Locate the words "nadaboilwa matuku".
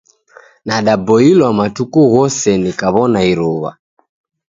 0.65-1.99